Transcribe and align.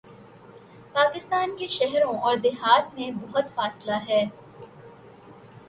پاکستان 0.93 1.55
کے 1.57 1.67
شہروں 1.67 2.13
اوردیہات 2.17 2.93
میں 2.95 3.11
بہت 3.11 3.53
فاصلہ 3.55 3.99
ہے۔ 4.09 4.23